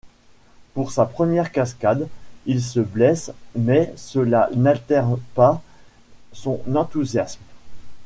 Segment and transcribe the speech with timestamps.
[0.73, 2.07] Pour sa première cascade,
[2.47, 5.61] il se blesse mais cela n'altère pas
[6.33, 7.43] son enthousiasme.